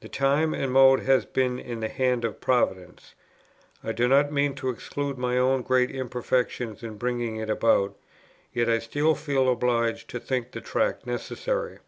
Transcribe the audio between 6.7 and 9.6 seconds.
in bringing it about; yet I still feel